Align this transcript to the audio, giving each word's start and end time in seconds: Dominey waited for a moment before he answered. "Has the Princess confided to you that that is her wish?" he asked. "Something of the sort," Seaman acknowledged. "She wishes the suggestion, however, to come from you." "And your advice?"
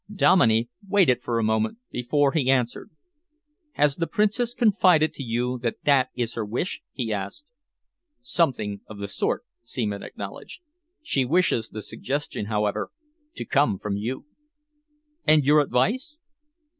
Dominey 0.11 0.67
waited 0.87 1.21
for 1.21 1.37
a 1.37 1.43
moment 1.43 1.77
before 1.91 2.31
he 2.31 2.49
answered. 2.49 2.89
"Has 3.73 3.97
the 3.97 4.07
Princess 4.07 4.55
confided 4.55 5.13
to 5.13 5.21
you 5.21 5.59
that 5.59 5.75
that 5.83 6.09
is 6.15 6.33
her 6.33 6.43
wish?" 6.43 6.81
he 6.91 7.13
asked. 7.13 7.45
"Something 8.23 8.81
of 8.87 8.97
the 8.97 9.07
sort," 9.07 9.43
Seaman 9.61 10.01
acknowledged. 10.01 10.61
"She 11.03 11.23
wishes 11.23 11.69
the 11.69 11.83
suggestion, 11.83 12.45
however, 12.47 12.89
to 13.35 13.45
come 13.45 13.77
from 13.77 13.95
you." 13.95 14.25
"And 15.27 15.45
your 15.45 15.59
advice?" 15.61 16.17